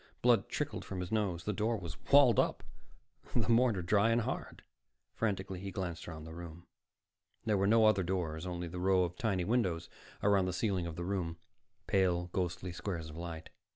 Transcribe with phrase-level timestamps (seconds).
[0.23, 1.43] Blood trickled from his nose.
[1.43, 2.63] The door was walled up,
[3.35, 4.63] the mortar dry and hard.
[5.13, 6.65] Frantically, he glanced around the room.
[7.45, 9.89] There were no other doors, only the row of tiny windows
[10.23, 11.37] around the ceiling of the room,
[11.85, 13.51] pale, ghostly squares of light.